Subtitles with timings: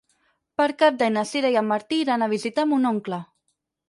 [0.59, 3.21] Per Cap d'Any na Sira i en Martí iran a visitar mon oncle.